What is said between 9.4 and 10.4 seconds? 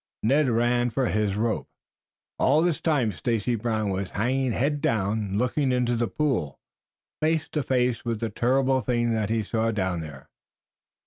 saw down there.